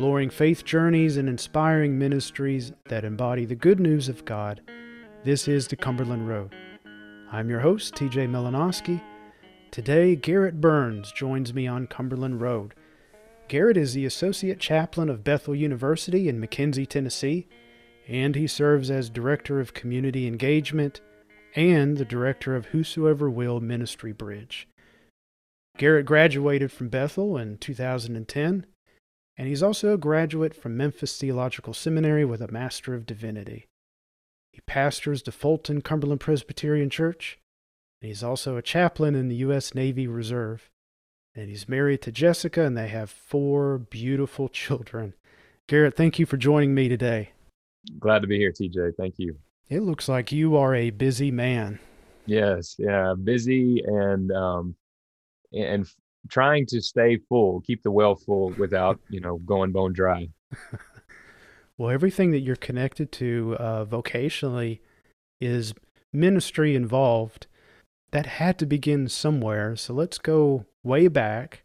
[0.00, 4.62] exploring faith journeys and inspiring ministries that embody the good news of God.
[5.24, 6.54] This is the Cumberland Road.
[7.30, 9.02] I'm your host, TJ Melanowski.
[9.70, 12.72] Today, Garrett Burns joins me on Cumberland Road.
[13.48, 17.46] Garrett is the Associate Chaplain of Bethel University in McKenzie, Tennessee,
[18.08, 21.02] and he serves as Director of Community Engagement
[21.54, 24.66] and the Director of Whosoever Will Ministry Bridge.
[25.76, 28.64] Garrett graduated from Bethel in 2010,
[29.40, 33.68] and he's also a graduate from Memphis Theological Seminary with a Master of Divinity.
[34.52, 37.38] He pastors the Fulton Cumberland Presbyterian Church,
[38.02, 39.74] and he's also a chaplain in the U.S.
[39.74, 40.68] Navy Reserve.
[41.34, 45.14] And he's married to Jessica, and they have four beautiful children.
[45.68, 47.30] Garrett, thank you for joining me today.
[47.98, 48.94] Glad to be here, TJ.
[48.98, 49.38] Thank you.
[49.70, 51.78] It looks like you are a busy man.
[52.26, 54.74] Yes, yeah, busy and um,
[55.50, 55.90] and
[56.28, 60.28] trying to stay full, keep the well full without you know going bone dry.
[61.78, 64.80] well, everything that you're connected to uh, vocationally
[65.40, 65.74] is
[66.12, 67.46] ministry involved.
[68.12, 69.76] That had to begin somewhere.
[69.76, 71.62] So let's go way back.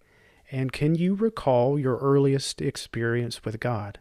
[0.51, 3.99] And can you recall your earliest experience with God?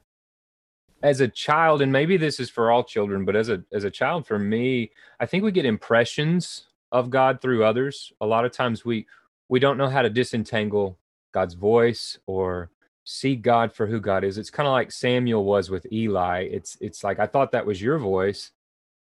[1.03, 3.91] As a child, and maybe this is for all children, but as a as a
[3.91, 8.13] child, for me, I think we get impressions of God through others.
[8.21, 9.07] A lot of times we
[9.49, 10.99] we don't know how to disentangle
[11.33, 12.71] God's voice or
[13.05, 14.39] see God for who God is.
[14.39, 16.49] It's kind of like Samuel was with Eli.
[16.51, 18.51] It's it's like I thought that was your voice.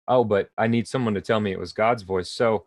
[0.09, 2.31] Oh, but I need someone to tell me it was God's voice.
[2.31, 2.65] So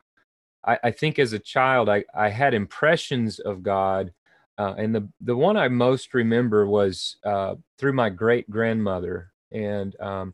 [0.65, 4.13] I, I think as a child, I, I had impressions of God.
[4.57, 9.31] Uh, and the, the one I most remember was uh, through my great grandmother.
[9.51, 10.33] And, um,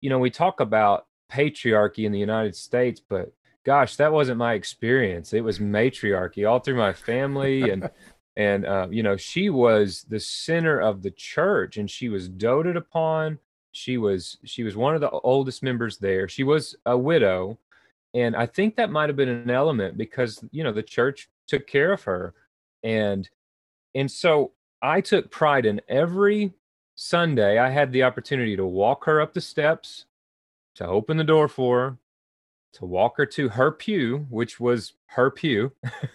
[0.00, 3.32] you know, we talk about patriarchy in the United States, but
[3.64, 5.32] gosh, that wasn't my experience.
[5.32, 7.90] It was matriarchy all through my family, and
[8.36, 12.76] and uh, you know, she was the center of the church, and she was doted
[12.76, 13.38] upon.
[13.72, 16.28] She was she was one of the oldest members there.
[16.28, 17.58] She was a widow,
[18.12, 21.66] and I think that might have been an element because you know the church took
[21.66, 22.34] care of her,
[22.82, 23.28] and
[23.94, 26.52] and so I took pride in every
[26.96, 30.06] Sunday I had the opportunity to walk her up the steps,
[30.76, 31.98] to open the door for her,
[32.74, 35.72] to walk her to her pew, which was her pew.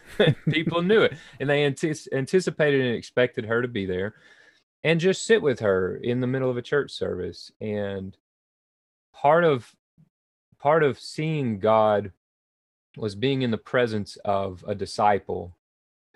[0.50, 4.16] People knew it, and they anticipated and expected her to be there,
[4.84, 7.52] and just sit with her in the middle of a church service.
[7.62, 8.16] And
[9.14, 9.75] part of
[10.59, 12.12] part of seeing God
[12.97, 15.56] was being in the presence of a disciple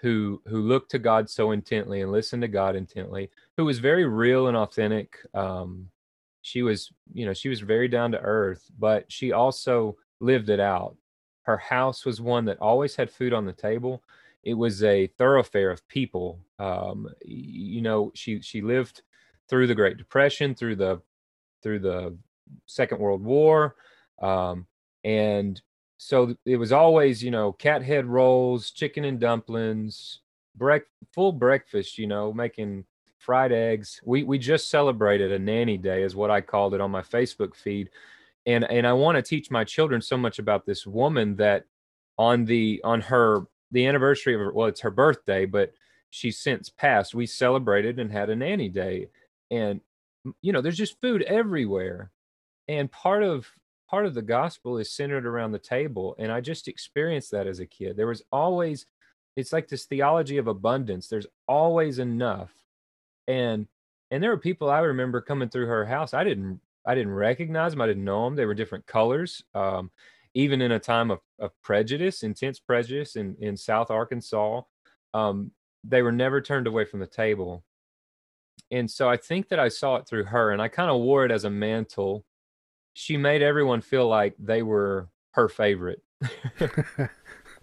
[0.02, 4.06] who who looked to God so intently and listened to God intently, who was very
[4.06, 5.18] real and authentic.
[5.34, 5.90] Um,
[6.42, 10.60] she was, you know, she was very down to earth, but she also lived it
[10.60, 10.96] out.
[11.44, 14.02] Her house was one that always had food on the table.
[14.44, 16.40] It was a thoroughfare of people.
[16.60, 19.04] Um, you know, she she lived
[19.50, 21.02] through the Great Depression, through the
[21.62, 22.18] through the
[22.66, 23.76] Second World War,
[24.22, 24.68] um,
[25.04, 25.62] and
[25.98, 30.20] so it was always you know cat head rolls, chicken and dumplings,
[30.56, 31.98] break full breakfast.
[31.98, 32.86] You know, making
[33.18, 34.02] fried eggs.
[34.06, 37.56] We we just celebrated a nanny day, is what I called it on my Facebook
[37.56, 37.90] feed
[38.46, 41.66] and and I want to teach my children so much about this woman that
[42.18, 45.74] on the on her the anniversary of her well it's her birthday but
[46.10, 49.10] she's since passed we celebrated and had a nanny day.
[49.50, 49.82] And
[50.42, 52.12] you know there's just food everywhere.
[52.68, 53.48] And part of
[53.90, 57.60] part of the gospel is centered around the table and i just experienced that as
[57.60, 57.98] a kid.
[57.98, 58.86] There was always
[59.36, 61.08] it's like this theology of abundance.
[61.08, 62.52] There's always enough.
[63.28, 63.68] And
[64.12, 66.14] and there were people i remember coming through her house.
[66.14, 67.82] I didn't I didn't recognize them.
[67.82, 68.36] I didn't know them.
[68.36, 69.44] They were different colors.
[69.54, 69.92] Um,
[70.34, 74.62] even in a time of, of prejudice, intense prejudice in, in South Arkansas,
[75.14, 75.52] um,
[75.84, 77.64] they were never turned away from the table.
[78.72, 81.26] And so I think that I saw it through her and I kind of wore
[81.26, 82.26] it as a mantle.
[82.94, 86.02] She made everyone feel like they were her favorite.
[86.60, 87.10] and,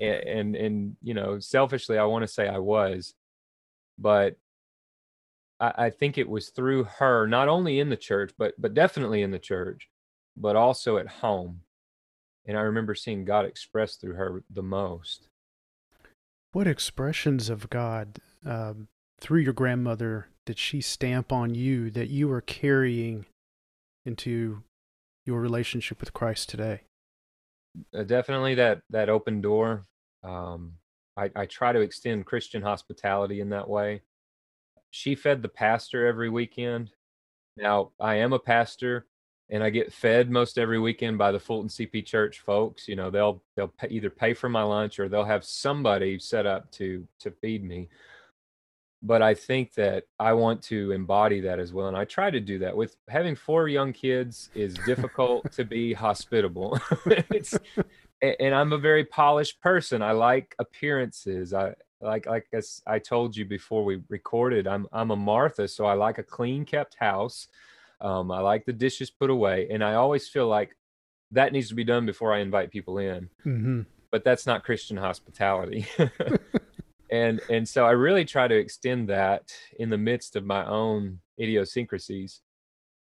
[0.00, 3.14] and, and, you know, selfishly, I want to say I was,
[3.98, 4.36] but
[5.60, 9.22] I, I think it was through her, not only in the church, but but definitely
[9.22, 9.88] in the church,
[10.36, 11.60] but also at home.
[12.46, 15.28] And I remember seeing God expressed through her the most.
[16.52, 18.88] What expressions of God um,
[19.20, 23.26] through your grandmother did she stamp on you that you are carrying
[24.04, 24.62] into
[25.26, 26.80] your relationship with Christ today?
[27.94, 29.84] Uh, definitely that that open door.
[30.24, 30.72] Um,
[31.16, 34.02] I, I try to extend Christian hospitality in that way
[34.90, 36.90] she fed the pastor every weekend.
[37.56, 39.06] Now, I am a pastor
[39.50, 42.86] and I get fed most every weekend by the Fulton CP Church folks.
[42.88, 46.46] You know, they'll they'll pay, either pay for my lunch or they'll have somebody set
[46.46, 47.88] up to to feed me.
[49.02, 51.88] but I think that I want to embody that as well.
[51.88, 55.92] And I try to do that with having four young kids is difficult to be
[55.94, 56.78] hospitable.
[57.30, 57.58] it's,
[58.22, 60.02] and I'm a very polished person.
[60.02, 61.54] I like appearances.
[61.54, 65.68] I like, like as I told you before we recorded, I'm, I'm a Martha.
[65.68, 67.48] So I like a clean kept house.
[68.00, 69.68] Um, I like the dishes put away.
[69.70, 70.76] And I always feel like
[71.32, 73.28] that needs to be done before I invite people in.
[73.44, 73.82] Mm-hmm.
[74.10, 75.86] But that's not Christian hospitality.
[77.10, 81.20] and and so I really try to extend that in the midst of my own
[81.38, 82.40] idiosyncrasies,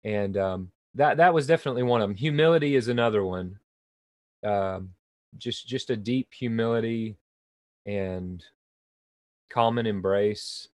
[0.04, 2.16] and um, that that was definitely one of them.
[2.16, 3.58] Humility is another one.
[4.44, 4.90] Um,
[5.38, 7.16] just just a deep humility
[7.86, 8.44] and
[9.50, 10.68] common embrace.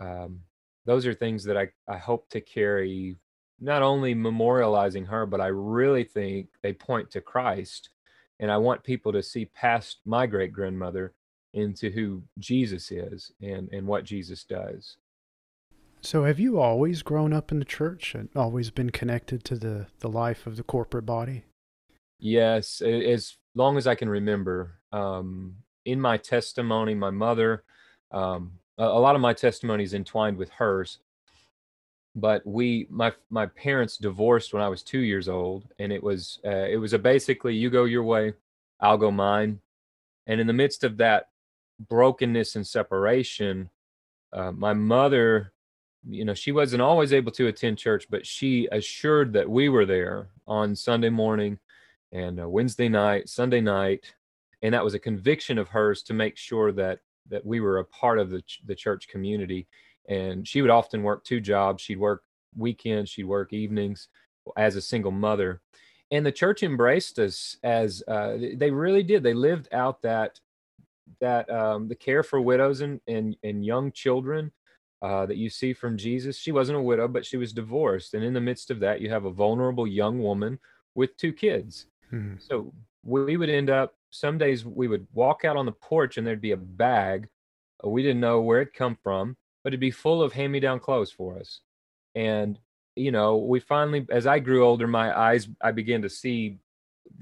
[0.00, 0.40] Um,
[0.84, 3.16] those are things that I, I hope to carry,
[3.60, 7.90] not only memorializing her, but I really think they point to Christ.
[8.38, 11.14] And I want people to see past my great grandmother
[11.54, 14.96] into who Jesus is and, and what Jesus does.
[16.02, 19.86] So, have you always grown up in the church and always been connected to the,
[20.00, 21.44] the life of the corporate body?
[22.20, 24.78] Yes, as long as I can remember.
[24.92, 25.56] Um,
[25.86, 27.62] in my testimony, my mother,
[28.10, 30.98] um, a, a lot of my testimony is entwined with hers.
[32.14, 36.40] But we, my my parents divorced when I was two years old, and it was
[36.44, 38.34] uh, it was a basically you go your way,
[38.80, 39.60] I'll go mine,
[40.26, 41.28] and in the midst of that
[41.78, 43.68] brokenness and separation,
[44.32, 45.52] uh, my mother,
[46.08, 49.84] you know, she wasn't always able to attend church, but she assured that we were
[49.84, 51.58] there on Sunday morning
[52.12, 54.14] and uh, Wednesday night, Sunday night,
[54.66, 56.98] and that was a conviction of hers to make sure that
[57.30, 59.68] that we were a part of the ch- the church community.
[60.08, 61.82] And she would often work two jobs.
[61.82, 62.24] She'd work
[62.56, 64.08] weekends, she'd work evenings
[64.56, 65.60] as a single mother.
[66.10, 69.22] And the church embraced us as uh, they really did.
[69.22, 70.40] They lived out that
[71.20, 74.50] that um, the care for widows and, and, and young children
[75.00, 76.36] uh, that you see from Jesus.
[76.36, 78.14] She wasn't a widow, but she was divorced.
[78.14, 80.58] And in the midst of that, you have a vulnerable young woman
[80.96, 81.86] with two kids.
[82.10, 82.34] Hmm.
[82.38, 82.74] So
[83.04, 86.40] we would end up, some days we would walk out on the porch and there'd
[86.40, 87.28] be a bag.
[87.84, 90.60] Uh, we didn't know where it come from, but it'd be full of hand me
[90.60, 91.60] down clothes for us.
[92.14, 92.58] And,
[92.94, 96.58] you know, we finally, as I grew older, my eyes, I began to see,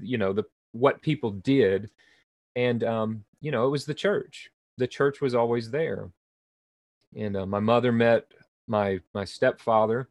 [0.01, 1.89] you know, the, what people did.
[2.55, 4.49] And um, you know, it was the church.
[4.77, 6.09] The church was always there.
[7.15, 8.25] And uh, my mother met
[8.67, 10.09] my my stepfather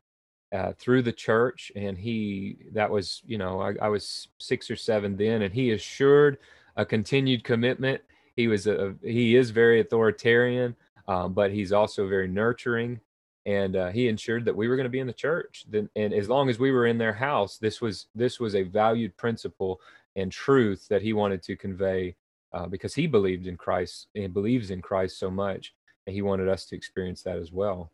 [0.53, 4.77] uh, through the church, and he that was you know I, I was six or
[4.77, 6.39] seven then, and he assured
[6.77, 8.01] a continued commitment.
[8.37, 10.77] He was a he is very authoritarian,
[11.09, 13.01] um, but he's also very nurturing
[13.47, 16.15] and uh, he ensured that we were going to be in the church then and
[16.15, 19.83] as long as we were in their house this was this was a valued principle
[20.17, 22.17] and truth that he wanted to convey
[22.53, 25.75] uh, because he believed in Christ and believes in Christ so much,
[26.07, 27.91] and he wanted us to experience that as well.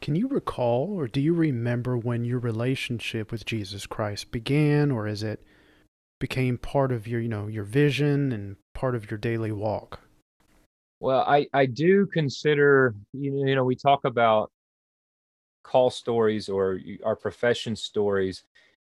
[0.00, 5.08] Can you recall or do you remember when your relationship with Jesus Christ began, or
[5.08, 5.42] is it
[6.18, 10.00] became part of your, you know, your vision and part of your daily walk?
[11.00, 14.50] Well, I, I do consider, you know, you know, we talk about
[15.62, 18.44] call stories or our profession stories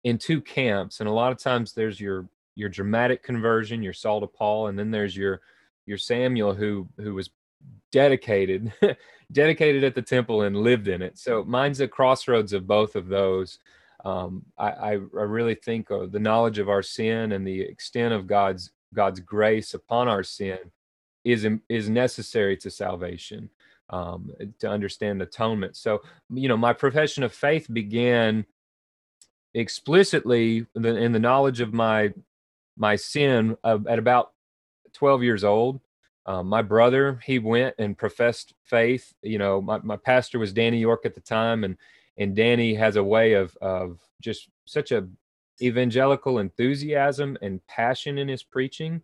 [0.02, 1.00] in two camps.
[1.00, 4.78] And a lot of times there's your your dramatic conversion, your Saul to Paul, and
[4.78, 5.40] then there's your
[5.86, 7.30] your Samuel who who was
[7.90, 8.72] dedicated,
[9.32, 11.18] dedicated at the temple and lived in it.
[11.18, 13.58] So mine's a crossroads of both of those.
[14.04, 18.70] Um, I, I, really think the knowledge of our sin and the extent of God's
[18.92, 20.58] God's grace upon our sin
[21.24, 23.48] is is necessary to salvation
[23.88, 25.76] um, to understand atonement.
[25.76, 28.44] So you know, my profession of faith began
[29.54, 32.12] explicitly in the, knowledge of my
[32.76, 34.32] my sin at about
[34.92, 35.80] 12 years old.
[36.26, 39.12] Um, my brother, he went and professed faith.
[39.22, 41.76] You know, my, my pastor was Danny York at the time, and
[42.18, 45.08] and Danny has a way of of just such a
[45.62, 49.02] evangelical enthusiasm and passion in his preaching.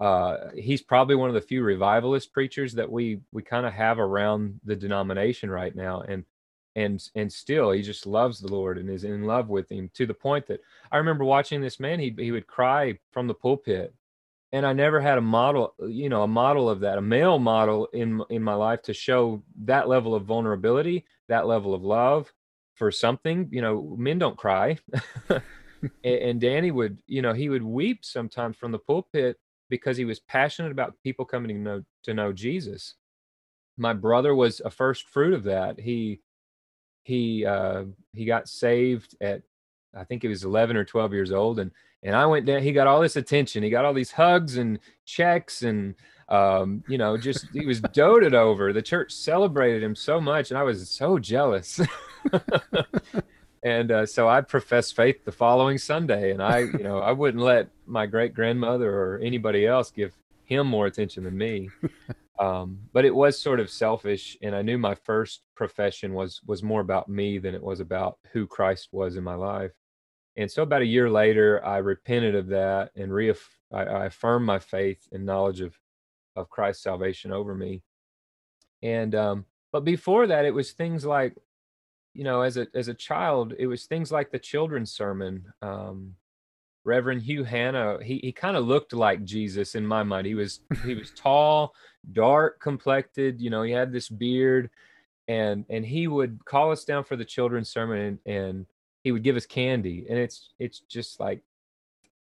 [0.00, 3.98] Uh, he's probably one of the few revivalist preachers that we we kind of have
[3.98, 6.24] around the denomination right now, and
[6.76, 10.06] and and still he just loves the lord and is in love with him to
[10.06, 13.94] the point that i remember watching this man he, he would cry from the pulpit
[14.52, 17.86] and i never had a model you know a model of that a male model
[17.92, 22.32] in in my life to show that level of vulnerability that level of love
[22.74, 24.78] for something you know men don't cry.
[26.02, 29.36] And, danny would you know he would weep sometimes from the pulpit
[29.68, 32.94] because he was passionate about people coming to know to know jesus.
[33.76, 35.78] My brother was a first fruit of that.
[35.78, 36.20] He
[37.02, 39.42] he uh, he got saved at
[39.94, 41.70] I think he was 11 or 12 years old, and
[42.02, 43.62] And I went down, he got all this attention.
[43.62, 45.94] He got all these hugs and checks and
[46.28, 48.72] um, you know, just he was doted over.
[48.72, 51.80] The church celebrated him so much, and I was so jealous.
[53.62, 57.42] and uh, so I professed faith the following Sunday, and I, you know, I wouldn't
[57.42, 61.70] let my great grandmother or anybody else give him more attention than me.
[62.38, 66.62] Um, but it was sort of selfish, and I knew my first profession was was
[66.62, 69.72] more about me than it was about who Christ was in my life.
[70.36, 74.46] And so, about a year later, I repented of that and reaff- I, I affirmed
[74.46, 75.78] my faith and knowledge of
[76.36, 77.82] of Christ's salvation over me.
[78.82, 81.36] And um, but before that, it was things like,
[82.12, 85.46] you know, as a as a child, it was things like the children's sermon.
[85.62, 86.14] Um,
[86.84, 90.26] Reverend Hugh Hanna, he he kind of looked like Jesus in my mind.
[90.26, 91.74] He was he was tall,
[92.12, 93.40] dark complected.
[93.40, 94.70] You know, he had this beard,
[95.28, 98.66] and and he would call us down for the children's sermon, and, and
[99.02, 101.40] he would give us candy, and it's it's just like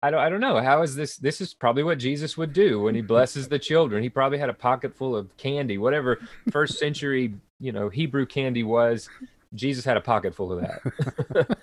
[0.03, 2.83] I don't I don't know how is this this is probably what Jesus would do
[2.83, 4.03] when he blesses the children.
[4.03, 6.19] He probably had a pocket full of candy, whatever
[6.51, 9.09] first century, you know, Hebrew candy was.
[9.55, 11.59] Jesus had a pocket full of that.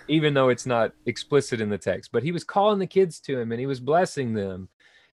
[0.08, 3.38] Even though it's not explicit in the text, but he was calling the kids to
[3.38, 4.68] him and he was blessing them.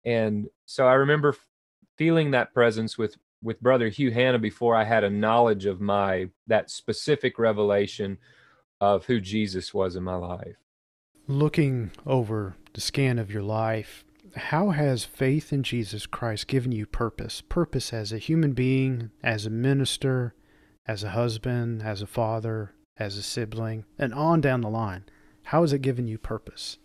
[0.04, 1.36] And so I remember
[1.96, 6.28] feeling that presence with with brother Hugh Hanna before I had a knowledge of my
[6.48, 8.18] that specific revelation
[8.80, 10.56] of who Jesus was in my life
[11.28, 14.04] looking over the scan of your life,
[14.34, 17.42] how has faith in Jesus Christ given you purpose?
[17.48, 20.34] Purpose as a human being, as a minister,
[20.86, 25.04] as a husband, as a father, as a sibling, and on down the line.
[25.44, 26.78] How has it given you purpose?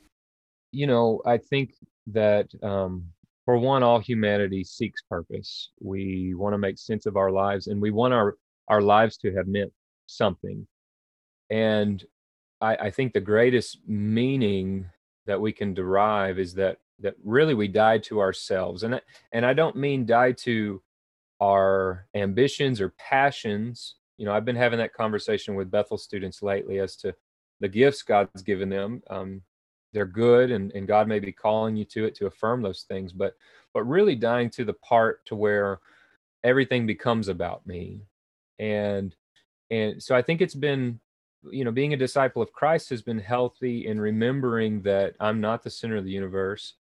[0.72, 1.74] You know, I think
[2.08, 3.06] that um,
[3.46, 5.70] for one, all humanity seeks purpose.
[5.82, 8.36] We want to make sense of our lives, and we want our
[8.70, 9.72] our lives to have meant
[10.08, 10.66] something.
[11.50, 12.04] And
[12.64, 14.90] I, I think the greatest meaning
[15.26, 18.84] that we can derive is that that really we die to ourselves.
[18.84, 19.02] And
[19.34, 20.82] and I don't mean die to
[21.42, 23.96] our ambitions or passions.
[24.18, 27.14] You know I've been having that conversation with Bethel students lately as to
[27.60, 29.04] the gifts God's given them.
[29.10, 29.42] Um,
[29.92, 33.12] they're good and, and God may be calling you to it to affirm those things
[33.12, 33.36] but
[33.74, 35.80] but really dying to the part to where
[36.44, 38.04] everything becomes about me.
[38.58, 39.14] And
[39.70, 41.00] and so I think it's been
[41.52, 45.64] you know, being a disciple of Christ has been healthy in remembering that I'm not
[45.64, 46.76] the center of the universe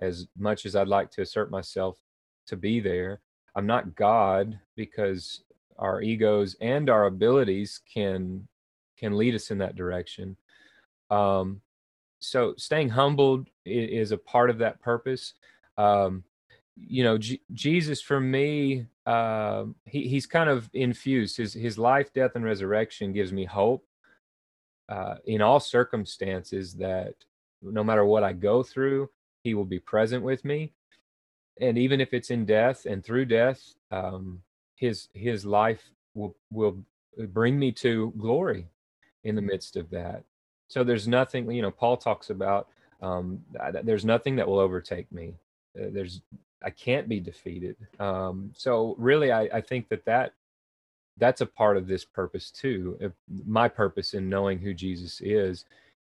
[0.00, 1.98] as much as I'd like to assert myself
[2.46, 3.20] to be there.
[3.54, 5.42] I'm not God because
[5.78, 8.46] our egos and our abilities can
[8.96, 10.36] can lead us in that direction.
[11.10, 11.60] Um,
[12.18, 15.34] so staying humbled is a part of that purpose.
[15.76, 16.24] Um,
[16.76, 22.12] you know, G- Jesus for me, uh, he, he's kind of infused his his life,
[22.12, 23.87] death, and resurrection gives me hope
[24.88, 27.14] uh, in all circumstances that
[27.62, 29.10] no matter what I go through,
[29.42, 30.72] He will be present with me.
[31.60, 34.42] And even if it's in death and through death, um,
[34.76, 35.82] His His life
[36.14, 36.78] will will
[37.28, 38.66] bring me to glory
[39.24, 40.22] in the midst of that.
[40.68, 42.68] So there's nothing, you know, Paul talks about.
[43.02, 43.40] Um,
[43.82, 45.34] there's nothing that will overtake me.
[45.78, 46.20] Uh, there's
[46.62, 47.76] I can't be defeated.
[48.00, 50.34] Um, so really, I, I think that that
[51.18, 53.12] that's a part of this purpose too.
[53.46, 55.64] My purpose in knowing who Jesus is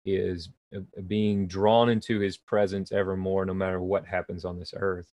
[0.04, 5.10] is uh, being drawn into his presence evermore no matter what happens on this earth.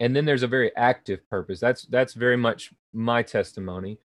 [0.00, 1.60] And then there's a very active purpose.
[1.60, 3.98] That's that's very much my testimony,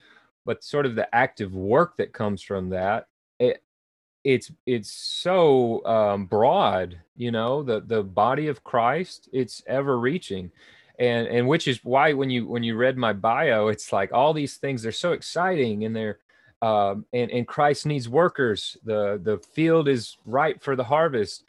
[0.45, 3.07] but sort of the active work that comes from that
[3.39, 3.63] it,
[4.24, 10.51] it's it's so um, broad, you know, the the body of Christ, it's ever reaching
[11.00, 14.34] and and which is why when you when you read my bio it's like all
[14.34, 16.20] these things they're so exciting and they're
[16.62, 18.78] um, and and Christ needs workers.
[18.84, 21.44] The the field is ripe for the harvest.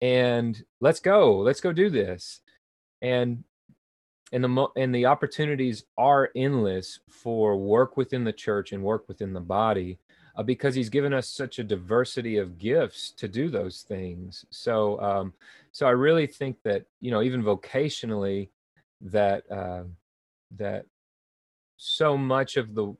[0.00, 2.40] And let's go let's go do this.
[3.02, 3.44] And
[4.32, 9.32] and the and the opportunities are endless for work within the church and work within
[9.32, 9.98] the body
[10.36, 14.44] uh, because he's given us such a diversity of gifts to do those things.
[14.50, 15.32] So um
[15.70, 18.48] so i really think that you know even vocationally
[19.00, 19.84] that uh,
[20.56, 20.86] that
[21.76, 22.94] so much of the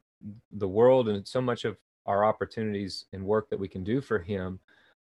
[0.53, 1.77] the world and so much of
[2.07, 4.61] our opportunities and work that we can do for him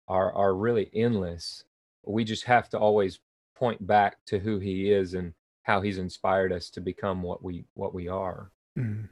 [0.08, 1.64] are are really endless.
[2.04, 3.20] We just have to always
[3.56, 7.64] point back to who he is and how he's inspired us to become what we
[7.74, 8.50] what we are.
[8.78, 9.08] Mm.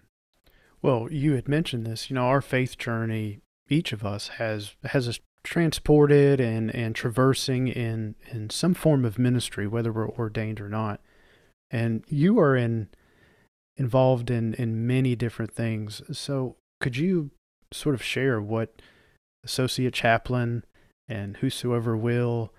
[0.83, 5.09] well you had mentioned this you know our faith journey each of us has has
[5.09, 10.69] us transported and and traversing in in some form of ministry whether we're ordained or
[10.69, 11.01] not
[11.75, 12.89] and you are in
[13.77, 16.01] involved in in many different things.
[16.13, 17.33] So could you
[17.73, 18.81] sort of share what
[19.45, 20.65] associate chaplain
[21.09, 22.53] and whosoever will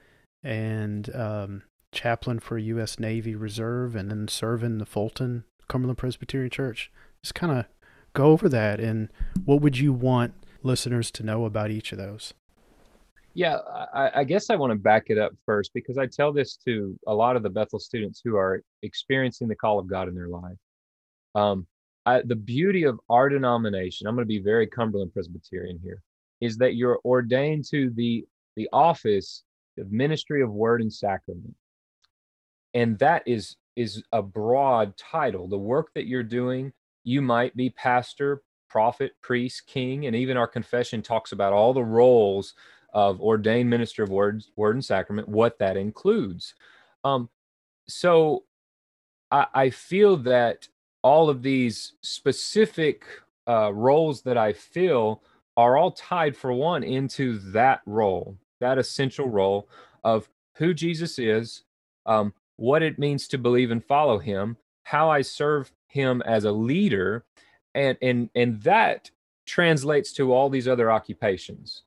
[0.43, 2.99] and um, chaplain for U.S.
[2.99, 6.91] Navy Reserve, and then serving the Fulton Cumberland Presbyterian Church.
[7.23, 7.65] Just kind of
[8.13, 9.09] go over that, and
[9.45, 12.33] what would you want listeners to know about each of those?
[13.35, 13.57] Yeah,
[13.93, 16.97] I, I, guess I want to back it up first because I tell this to
[17.05, 20.29] a lot of the Bethel students who are experiencing the call of God in their
[20.29, 20.55] life.
[21.35, 21.67] Um,
[22.05, 26.01] I, the beauty of our denomination, I'm going to be very Cumberland Presbyterian here,
[26.39, 28.25] is that you're ordained to the
[28.55, 29.43] the office
[29.77, 31.55] of ministry of word and sacrament,
[32.73, 35.49] and that is is a broad title.
[35.49, 36.71] The work that you're doing,
[37.03, 41.83] you might be pastor, prophet, priest, king, and even our confession talks about all the
[41.83, 42.53] roles
[42.95, 46.55] of ordained minister of word, word and sacrament, what that includes.
[47.03, 47.29] Um,
[47.89, 48.45] so
[49.29, 50.69] I, I, feel that
[51.03, 53.03] all of these specific
[53.47, 55.23] uh, roles that I fill
[55.57, 59.69] are all tied for one into that role, that essential role
[60.05, 61.63] of who Jesus is,
[62.05, 66.51] um, what it means to believe and follow him, how I serve him as a
[66.51, 67.25] leader,
[67.73, 69.11] and and and that
[69.45, 71.83] translates to all these other occupations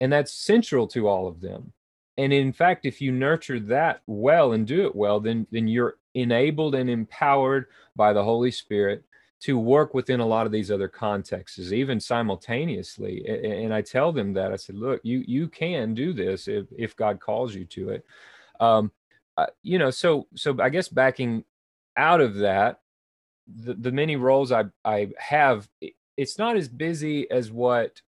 [0.00, 1.72] and that's central to all of them.
[2.16, 5.96] And in fact if you nurture that well and do it well then then you're
[6.14, 7.66] enabled and empowered
[7.96, 9.04] by the holy spirit
[9.40, 13.24] to work within a lot of these other contexts even simultaneously.
[13.26, 16.96] And i tell them that i said look you you can do this if, if
[16.96, 18.04] god calls you to it.
[18.58, 18.90] Um
[19.36, 21.44] uh, you know so so i guess backing
[21.96, 22.80] out of that
[23.46, 25.68] the, the many roles i i have
[26.16, 28.02] it's not as busy as what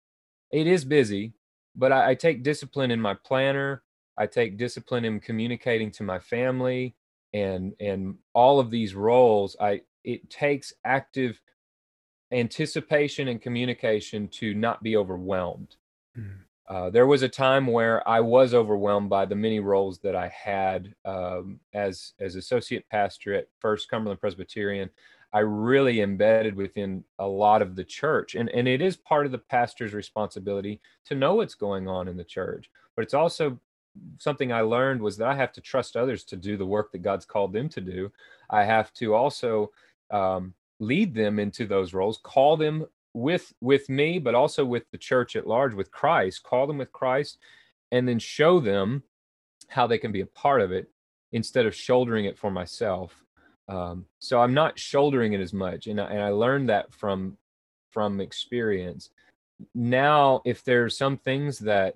[0.52, 1.34] it is busy
[1.80, 3.84] but I, I take discipline in my planner.
[4.18, 6.96] I take discipline in communicating to my family
[7.34, 9.56] and and all of these roles.
[9.60, 11.42] I it takes active
[12.32, 15.76] anticipation and communication to not be overwhelmed.
[16.18, 16.38] Mm.
[16.68, 20.28] Uh, there was a time where I was overwhelmed by the many roles that I
[20.28, 24.90] had um, as as associate pastor at First Cumberland Presbyterian.
[25.32, 28.36] I really embedded within a lot of the church.
[28.36, 32.18] And, and it is part of the pastor's responsibility to know what's going on in
[32.18, 32.70] the church.
[32.96, 33.60] But it's also
[34.18, 37.04] something I learned was that I have to trust others to do the work that
[37.04, 38.12] God's called them to do.
[38.50, 39.72] I have to also
[40.12, 44.98] um, lead them into those roles, call them with with me, but also with the
[44.98, 47.40] church at large, with Christ, call them with Christ,
[47.92, 49.04] and then show them
[49.68, 50.90] how they can be a part of it
[51.32, 53.24] instead of shouldering it for myself.
[53.70, 57.38] Um, so I'm not shouldering it as much, and I, and I learned that from
[57.92, 59.12] from experience.
[59.76, 61.96] Now, if there's some things that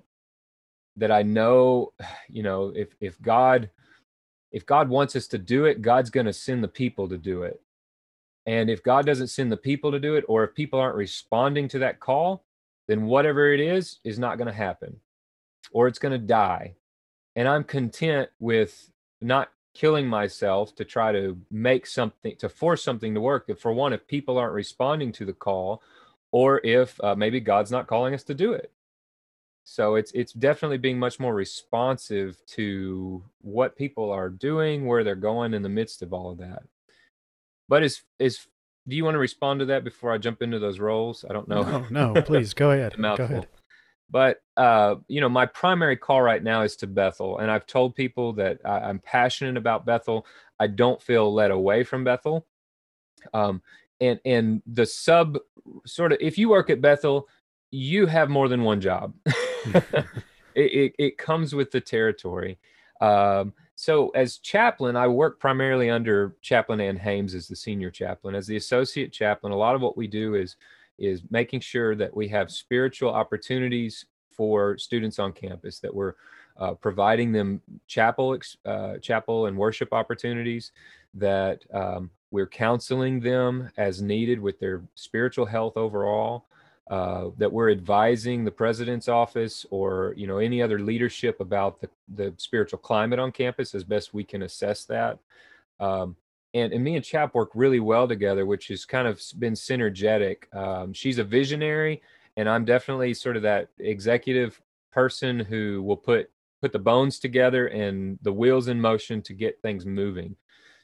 [0.96, 1.92] that I know,
[2.28, 3.70] you know, if if God
[4.52, 7.42] if God wants us to do it, God's going to send the people to do
[7.42, 7.60] it.
[8.46, 11.66] And if God doesn't send the people to do it, or if people aren't responding
[11.68, 12.44] to that call,
[12.86, 15.00] then whatever it is is not going to happen,
[15.72, 16.74] or it's going to die.
[17.34, 23.12] And I'm content with not killing myself to try to make something to force something
[23.14, 23.50] to work.
[23.58, 25.82] For one if people aren't responding to the call
[26.30, 28.72] or if uh, maybe god's not calling us to do it.
[29.64, 35.14] So it's it's definitely being much more responsive to what people are doing where they're
[35.14, 36.62] going in the midst of all of that.
[37.68, 38.46] But is is
[38.86, 41.24] do you want to respond to that before i jump into those roles?
[41.28, 41.86] I don't know.
[41.90, 43.48] No no please go ahead go ahead
[44.14, 47.96] but uh, you know, my primary call right now is to Bethel, and I've told
[47.96, 50.24] people that I, am passionate about Bethel.
[50.60, 52.46] I don't feel led away from Bethel.
[53.32, 53.60] Um,
[54.00, 55.38] and and the sub
[55.84, 57.26] sort of if you work at Bethel,
[57.72, 59.14] you have more than one job.
[59.26, 60.04] it,
[60.54, 62.60] it, it comes with the territory.
[63.00, 68.36] Um, so as chaplain, I work primarily under Chaplain Ann Hames as the senior chaplain.
[68.36, 70.54] As the associate chaplain, a lot of what we do is
[70.98, 76.14] is making sure that we have spiritual opportunities for students on campus, that we're
[76.58, 80.72] uh, providing them chapel, uh, chapel and worship opportunities,
[81.14, 86.46] that um, we're counseling them as needed with their spiritual health overall.
[86.90, 91.88] Uh, that we're advising the president's office or you know any other leadership about the,
[92.14, 95.18] the spiritual climate on campus as best we can assess that
[95.80, 96.14] um,
[96.54, 100.54] and, and me and Chap work really well together, which has kind of been synergetic.
[100.54, 102.00] Um, she's a visionary,
[102.36, 104.60] and I'm definitely sort of that executive
[104.92, 106.30] person who will put
[106.62, 110.34] put the bones together and the wheels in motion to get things moving.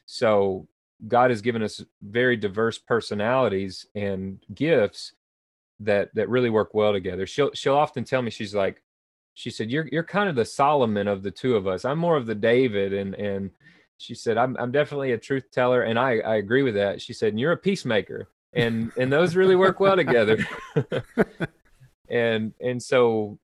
[0.05, 0.67] So
[1.07, 5.13] God has given us very diverse personalities and gifts
[5.79, 7.25] that that really work well together.
[7.25, 8.83] She'll she'll often tell me she's like,
[9.33, 11.85] she said, "You're you're kind of the Solomon of the two of us.
[11.85, 13.51] I'm more of the David, and and
[14.01, 15.83] she said, I'm, I'm definitely a truth teller.
[15.83, 17.01] And I, I agree with that.
[17.01, 18.29] She said, and you're a peacemaker.
[18.53, 20.45] And, and those really work well together.
[22.09, 23.39] and, and so,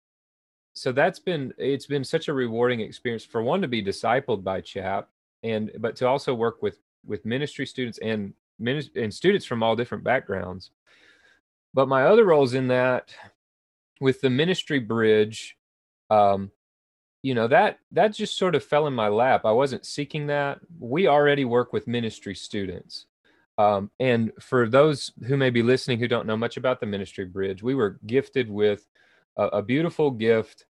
[0.78, 4.62] so that's been it's been such a rewarding experience for one to be discipled by
[4.62, 5.10] chap
[5.42, 8.34] and but to also work with with ministry students and
[8.96, 10.70] and students from all different backgrounds
[11.74, 13.12] but my other roles in that
[14.00, 15.58] with the ministry bridge
[16.12, 16.52] um
[17.24, 19.42] you know that that just sort of fell in my lap.
[19.46, 20.60] I wasn't seeking that.
[20.80, 23.06] We already work with ministry students.
[23.58, 27.26] Um, and for those who may be listening who don't know much about the ministry
[27.26, 28.86] bridge we were gifted with
[29.36, 30.66] a, a beautiful gift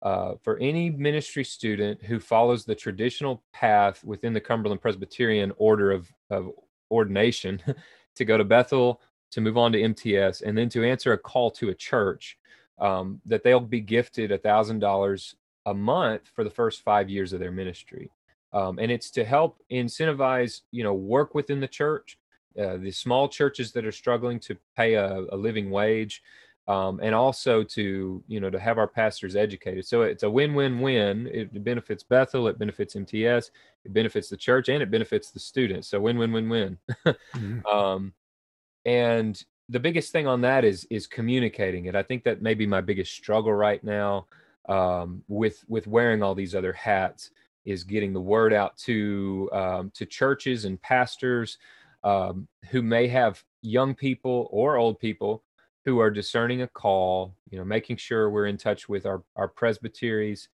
[0.00, 5.92] uh, for any ministry student who follows the traditional path within the cumberland presbyterian order
[5.92, 6.50] of, of
[6.90, 7.62] ordination
[8.16, 11.50] to go to bethel to move on to mts and then to answer a call
[11.50, 12.38] to a church
[12.78, 17.32] um, that they'll be gifted a thousand dollars a month for the first five years
[17.32, 18.10] of their ministry.
[18.52, 22.18] Um, and it's to help incentivize, you know, work within the church,
[22.60, 26.22] uh, the small churches that are struggling to pay a, a living wage,
[26.68, 29.86] um, and also to, you know, to have our pastors educated.
[29.86, 31.28] So it's a win-win-win.
[31.32, 33.50] It benefits Bethel, it benefits MTS,
[33.84, 35.88] it benefits the church, and it benefits the students.
[35.88, 36.78] So win-win-win-win.
[37.06, 37.66] mm-hmm.
[37.74, 38.12] um,
[38.84, 41.96] and the biggest thing on that is is communicating it.
[41.96, 44.26] I think that may be my biggest struggle right now
[44.68, 47.30] um, with with wearing all these other hats
[47.64, 51.58] is getting the word out to um, to churches and pastors
[52.04, 55.42] um, who may have young people or old people
[55.84, 59.48] who are discerning a call you know making sure we're in touch with our our
[59.48, 60.48] presbyteries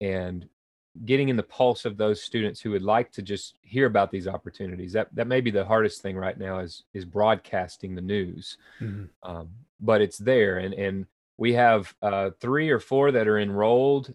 [0.00, 0.48] and
[1.06, 4.28] getting in the pulse of those students who would like to just hear about these
[4.28, 8.58] opportunities that that may be the hardest thing right now is is broadcasting the news
[8.80, 9.04] mm-hmm.
[9.22, 9.48] um,
[9.80, 11.06] but it's there and and
[11.38, 14.14] we have uh, three or four that are enrolled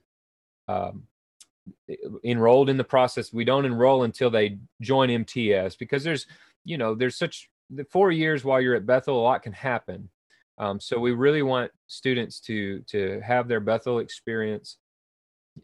[0.68, 1.08] um,
[2.24, 3.34] enrolled in the process.
[3.34, 6.28] We don't enroll until they join mts because there's
[6.66, 10.10] you know there's such the four years while you're at bethel a lot can happen.
[10.58, 14.78] Um, so we really want students to to have their bethel experience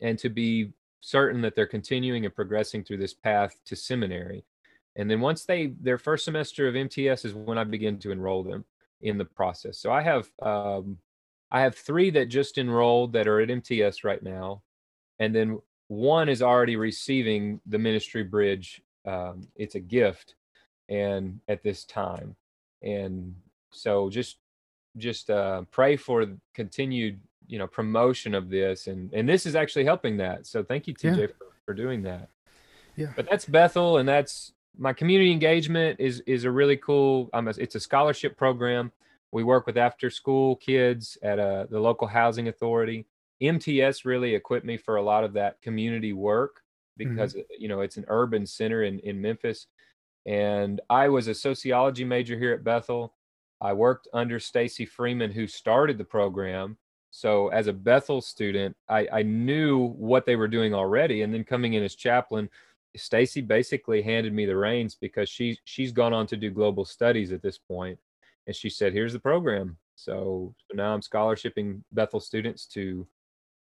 [0.01, 4.45] and to be certain that they're continuing and progressing through this path to seminary.
[4.95, 8.43] And then once they their first semester of mts is when i begin to enroll
[8.43, 8.65] them
[9.01, 9.77] in the process.
[9.77, 10.97] So i have um,
[11.53, 14.63] I have three that just enrolled that are at MTS right now,
[15.19, 18.81] and then one is already receiving the ministry bridge.
[19.05, 20.33] Um, it's a gift,
[20.89, 22.35] and at this time,
[22.81, 23.35] and
[23.71, 24.37] so just
[24.97, 29.85] just uh, pray for continued you know promotion of this, and and this is actually
[29.85, 30.47] helping that.
[30.47, 31.27] So thank you, TJ, yeah.
[31.27, 32.29] for, for doing that.
[32.95, 33.13] Yeah.
[33.15, 37.29] But that's Bethel, and that's my community engagement is is a really cool.
[37.31, 38.91] Um, it's a scholarship program
[39.33, 43.07] we work with after school kids at uh, the local housing authority.
[43.41, 46.61] MTS really equipped me for a lot of that community work
[46.97, 47.41] because mm-hmm.
[47.57, 49.65] you know it's an urban center in, in Memphis.
[50.27, 53.15] And I was a sociology major here at Bethel.
[53.59, 56.77] I worked under Stacy Freeman, who started the program.
[57.09, 61.23] So as a Bethel student, I, I knew what they were doing already.
[61.23, 62.49] And then coming in as chaplain,
[62.95, 67.31] Stacy basically handed me the reins because she she's gone on to do global studies
[67.31, 67.97] at this point
[68.47, 73.07] and she said, "Here's the program." So, so now I'm scholarshiping Bethel students to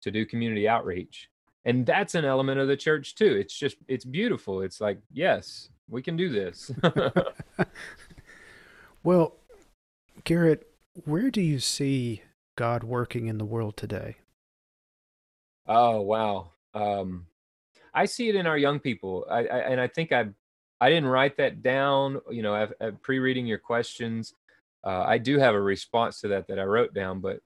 [0.02, 1.30] to do community outreach,
[1.66, 3.36] and that's an element of the church too.
[3.36, 4.62] It's just it's beautiful.
[4.62, 6.72] It's like yes, we can do this.
[9.04, 9.36] well,
[10.24, 10.68] Garrett,
[11.06, 12.24] where do you see
[12.56, 14.18] God working in the world today?
[15.68, 17.28] Oh wow, um,
[17.94, 19.26] I see it in our young people.
[19.30, 20.30] I, I and I think I
[20.80, 22.20] I didn't write that down.
[22.32, 24.34] You know, I've, I've pre-reading your questions
[24.84, 27.40] uh, I do have a response to that that I wrote down, but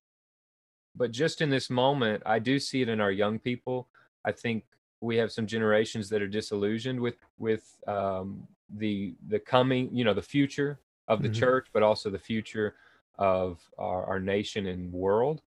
[0.95, 3.89] but just in this moment, I do see it in our young people.
[4.24, 4.63] I think
[5.02, 10.13] we have some generations that are disillusioned with with um, the the coming, you know,
[10.13, 11.39] the future of the mm-hmm.
[11.39, 12.76] church, but also the future
[13.17, 15.41] of our, our nation and world.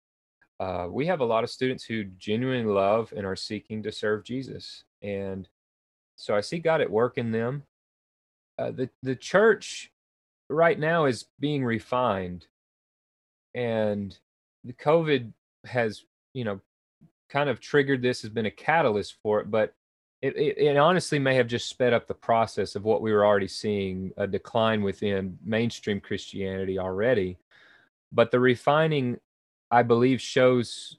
[0.59, 4.23] Uh, we have a lot of students who genuinely love and are seeking to serve
[4.23, 5.47] Jesus, and
[6.15, 7.63] so I see God at work in them.
[8.59, 9.91] Uh, the the church
[10.49, 12.47] right now is being refined
[13.55, 14.17] and
[14.63, 15.31] the covid
[15.65, 16.59] has you know
[17.29, 19.73] kind of triggered this has been a catalyst for it but
[20.21, 23.25] it, it, it, honestly may have just sped up the process of what we were
[23.25, 27.37] already seeing a decline within mainstream christianity already.
[28.11, 29.19] But the refining
[29.69, 30.97] i believe shows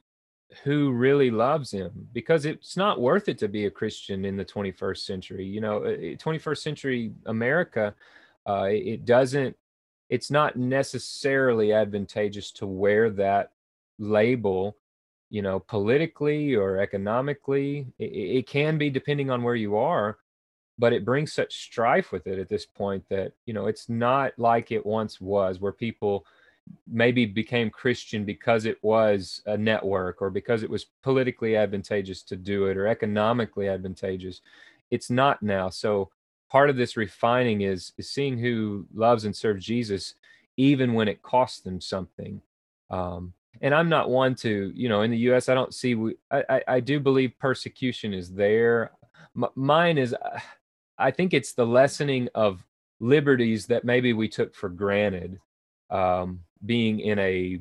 [0.62, 4.44] who really loves him because it's not worth it to be a christian in the
[4.44, 5.44] 21st century.
[5.44, 7.94] You know uh, 21st century america
[8.48, 9.54] uh, it doesn't
[10.08, 13.52] it's not necessarily advantageous to wear that
[13.98, 14.76] label
[15.28, 20.16] you know politically or economically it, it, can be depending on where you are
[20.78, 24.32] but it brings such strife with it at this point that you know it's not
[24.38, 26.24] like it once was where people
[26.87, 32.37] maybe became Christian because it was a network or because it was politically advantageous to
[32.37, 34.40] do it or economically advantageous.
[34.90, 35.68] It's not now.
[35.70, 36.11] So
[36.50, 40.14] part of this refining is is seeing who loves and serves Jesus
[40.56, 42.42] even when it costs them something.
[42.90, 45.48] Um, and I'm not one to, you know, in the U.S.
[45.48, 45.94] I don't see.
[45.94, 48.92] We, I, I, I do believe persecution is there.
[49.37, 50.14] M- mine is,
[50.98, 52.64] I think it's the lessening of
[53.00, 55.38] liberties that maybe we took for granted
[55.90, 57.61] um, being in a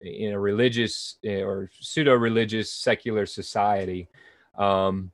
[0.00, 4.08] in a religious eh, or pseudo religious secular society
[4.56, 5.10] um,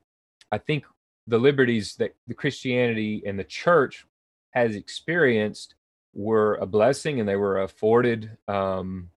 [0.51, 0.85] i think
[1.27, 4.05] the liberties that the christianity and the church
[4.51, 5.75] has experienced
[6.13, 9.09] were a blessing and they were afforded um,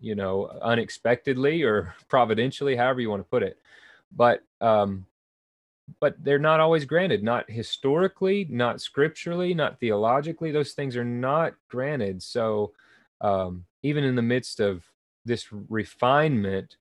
[0.00, 3.58] you know unexpectedly or providentially however you want to put it.
[4.14, 5.06] But um,
[6.00, 11.54] but they're not always granted not historically not scripturally not theologically those things are not
[11.68, 12.22] granted.
[12.22, 12.72] So
[13.20, 14.84] um, even in the midst of
[15.24, 16.76] this refinement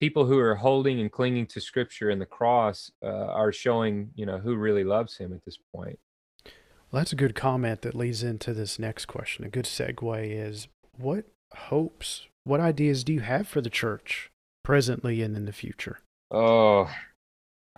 [0.00, 4.26] people who are holding and clinging to scripture and the cross uh, are showing you
[4.26, 5.98] know who really loves him at this point
[6.44, 10.68] well that's a good comment that leads into this next question a good segue is
[10.96, 14.30] what hopes what ideas do you have for the church
[14.64, 16.88] presently and in the future oh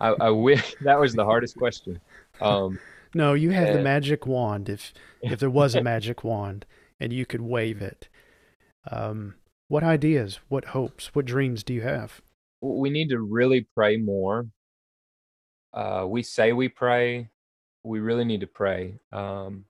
[0.01, 2.01] I, I wish that was the hardest question.
[2.41, 2.79] Um,
[3.13, 4.67] no, you have and, the magic wand.
[4.67, 6.65] If if there was a magic wand
[6.99, 8.09] and you could wave it,
[8.89, 9.35] um,
[9.71, 12.19] what ideas, what hopes, what dreams do you have?
[12.59, 14.47] We need to really pray more.
[15.73, 17.29] Uh, we say we pray.
[17.81, 19.63] We really need to pray, um,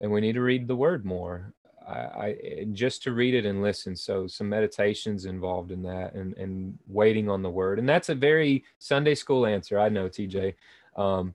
[0.00, 1.52] and we need to read the Word more.
[1.84, 3.96] I, I, just to read it and listen.
[3.96, 7.80] So some meditations involved in that, and and waiting on the word.
[7.80, 9.80] And that's a very Sunday school answer.
[9.80, 10.54] I know, TJ.
[10.96, 11.34] Um,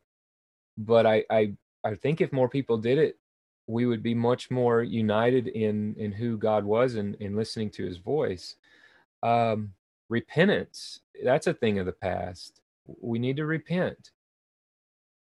[0.78, 1.52] but I I
[1.84, 3.20] I think if more people did it,
[3.68, 7.86] we would be much more united in in who God was and in listening to
[7.86, 8.56] His voice.
[9.24, 9.74] Um,
[10.10, 11.02] repentance.
[11.24, 12.62] That's a thing of the past.
[13.02, 14.12] We need to repent.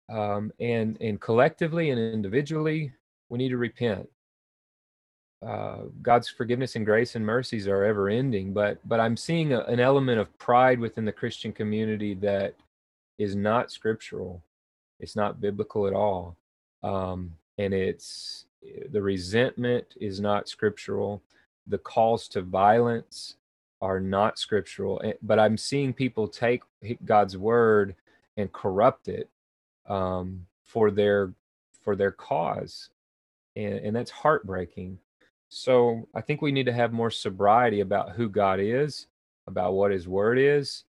[0.09, 2.93] Um, and and collectively and individually,
[3.29, 4.07] we need to repent
[5.45, 9.59] uh, God's forgiveness and grace and mercies are ever ending, but but I'm seeing a,
[9.61, 12.55] an element of pride within the Christian community that
[13.19, 14.41] is not scriptural.
[14.99, 16.35] It's not biblical at all,
[16.83, 18.45] um, and it's
[18.91, 21.21] the resentment is not scriptural.
[21.67, 23.35] The calls to violence
[23.81, 25.01] are not scriptural.
[25.03, 26.63] Eh, but I'm seeing people take
[27.05, 27.95] God's word
[28.37, 29.29] and corrupt it
[29.87, 31.33] um, for their
[31.81, 32.89] for their cause,
[33.55, 34.97] and, and that's heartbreaking.
[35.49, 39.07] So I think we need to have more sobriety about who God is,
[39.47, 40.83] about what His Word is,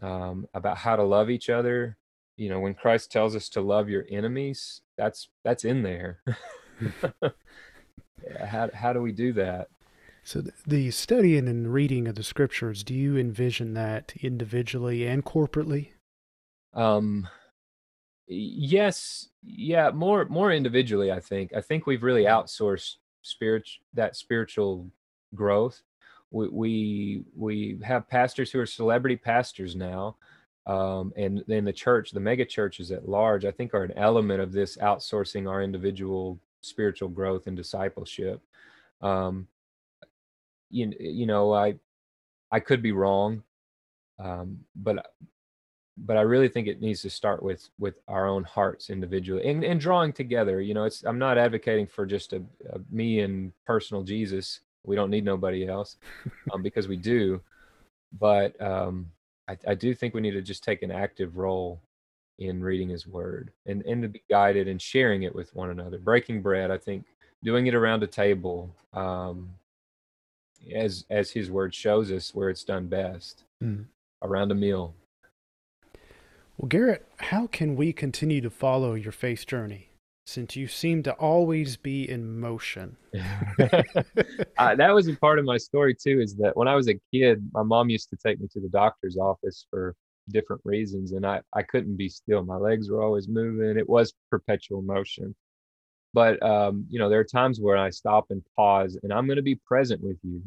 [0.00, 1.96] um, about how to love each other.
[2.38, 6.20] You know, when Christ tells us to love your enemies, that's that's in there.
[7.12, 9.68] yeah, how how do we do that?
[10.22, 15.92] So the studying and reading of the scriptures, do you envision that individually and corporately?
[16.74, 17.26] Um,
[18.28, 21.10] yes, yeah, more more individually.
[21.10, 21.52] I think.
[21.56, 24.88] I think we've really outsourced spirit that spiritual
[25.34, 25.82] growth.
[26.30, 30.16] We we we have pastors who are celebrity pastors now,
[30.68, 34.42] um, and then the church, the mega churches at large, I think are an element
[34.42, 38.42] of this outsourcing our individual spiritual growth and discipleship.
[39.00, 39.48] Um,
[40.70, 41.76] you you know I
[42.52, 43.42] I could be wrong,
[44.18, 45.06] um, but
[45.96, 49.64] but I really think it needs to start with with our own hearts individually and,
[49.64, 50.60] and drawing together.
[50.60, 54.60] You know, it's I'm not advocating for just a, a me and personal Jesus.
[54.84, 55.96] We don't need nobody else
[56.52, 57.40] um, because we do.
[58.18, 59.10] But um,
[59.48, 61.80] I, I do think we need to just take an active role
[62.38, 65.98] in reading His Word and and to be guided and sharing it with one another.
[65.98, 67.04] Breaking bread, I think,
[67.42, 69.50] doing it around a table, um,
[70.74, 73.84] as as His Word shows us where it's done best, mm.
[74.22, 74.94] around a meal.
[76.56, 79.87] Well, Garrett, how can we continue to follow your faith journey
[80.28, 82.96] since you seem to always be in motion?
[84.58, 86.20] uh, that was a part of my story too.
[86.20, 88.68] Is that when I was a kid, my mom used to take me to the
[88.68, 89.94] doctor's office for
[90.28, 92.44] different reasons, and I I couldn't be still.
[92.44, 93.78] My legs were always moving.
[93.78, 95.34] It was perpetual motion.
[96.12, 99.36] But um, you know, there are times where I stop and pause, and I'm going
[99.36, 100.42] to be present with you,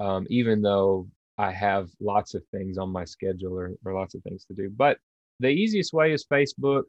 [0.00, 4.22] um, even though I have lots of things on my schedule or, or lots of
[4.22, 4.70] things to do.
[4.70, 4.96] But
[5.40, 6.84] the easiest way is Facebook.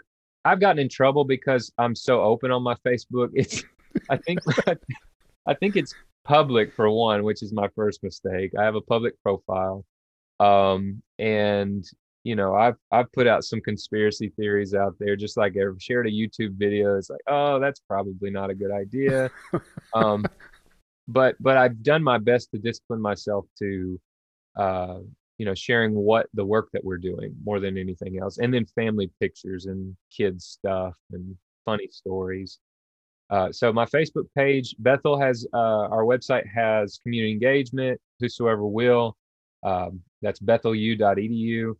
[0.45, 3.31] I've gotten in trouble because I'm so open on my Facebook.
[3.35, 3.63] It's
[4.09, 4.39] I think
[5.47, 5.93] I think it's
[6.25, 8.51] public for one, which is my first mistake.
[8.59, 9.85] I have a public profile.
[10.39, 11.85] Um and
[12.25, 16.07] you know, I've I've put out some conspiracy theories out there, just like I've shared
[16.07, 16.97] a YouTube video.
[16.97, 19.29] It's like, oh, that's probably not a good idea.
[19.93, 20.25] um,
[21.07, 24.01] but but I've done my best to discipline myself to
[24.57, 24.97] uh,
[25.37, 28.65] you know sharing what the work that we're doing more than anything else and then
[28.65, 32.59] family pictures and kids stuff and funny stories.
[33.31, 39.17] Uh, so my facebook page bethel has uh, our website has community engagement whosoever will.
[39.63, 41.75] Um, that's bethelu.edu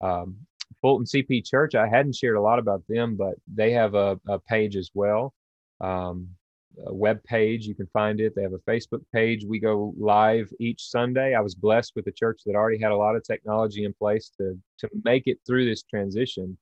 [0.00, 0.36] um,
[0.80, 4.38] fulton cp church i hadn't shared a lot about them but they have a, a
[4.38, 5.34] page as well.
[5.80, 6.28] Um,
[6.76, 7.66] web page.
[7.66, 8.34] You can find it.
[8.34, 9.44] They have a Facebook page.
[9.44, 11.34] We go live each Sunday.
[11.34, 14.30] I was blessed with a church that already had a lot of technology in place
[14.38, 16.56] to to make it through this transition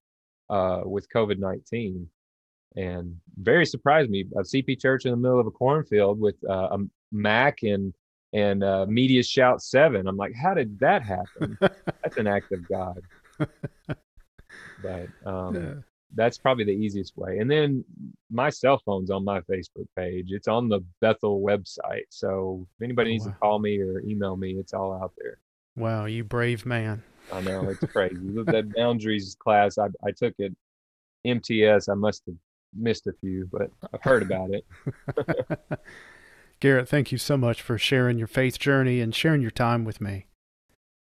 [0.51, 2.09] uh, with COVID nineteen,
[2.77, 4.25] and very surprised me.
[4.37, 6.79] A CP church in the middle of a cornfield with uh, a
[7.13, 7.95] Mac and
[8.33, 10.07] and uh, MediaShout Seven.
[10.09, 11.57] I'm like, how did that happen?
[11.61, 13.01] That's an act of God.
[14.83, 15.75] But um, yeah
[16.15, 17.39] that's probably the easiest way.
[17.39, 17.85] And then
[18.31, 20.29] my cell phone's on my Facebook page.
[20.31, 22.05] It's on the Bethel website.
[22.11, 23.33] So if anybody oh, needs wow.
[23.33, 25.39] to call me or email me, it's all out there.
[25.77, 27.03] Wow, you brave man.
[27.33, 28.17] I know it's crazy.
[28.19, 30.55] that boundaries class I, I took it
[31.25, 31.89] MTS.
[31.89, 32.37] I must have
[32.77, 34.65] missed a few, but I've heard about it.
[36.61, 40.01] Garrett, thank you so much for sharing your faith journey and sharing your time with
[40.01, 40.27] me.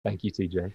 [0.04, 0.74] Thank you, TJ.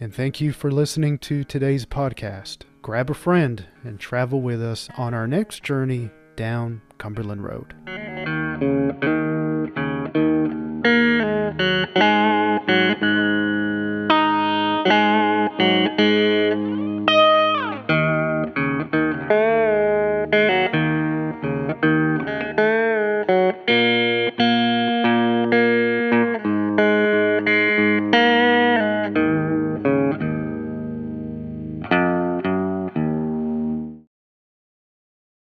[0.00, 2.62] And thank you for listening to today's podcast.
[2.80, 7.74] Grab a friend and travel with us on our next journey down Cumberland Road.